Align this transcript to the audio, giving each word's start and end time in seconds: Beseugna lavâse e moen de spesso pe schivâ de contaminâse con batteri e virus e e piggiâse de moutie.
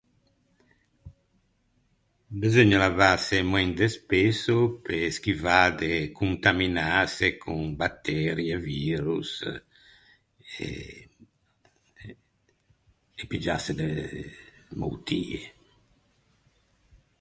Beseugna 2.39 2.77
lavâse 2.85 3.35
e 3.41 3.47
moen 3.51 3.69
de 3.79 3.87
spesso 3.97 4.57
pe 4.85 4.95
schivâ 5.15 5.61
de 5.81 5.91
contaminâse 6.19 7.27
con 7.43 7.57
batteri 7.81 8.45
e 8.55 8.57
virus 8.73 9.29
e 10.65 10.69
e 13.21 13.23
piggiâse 13.29 13.71
de 13.79 13.89
moutie. 14.79 15.41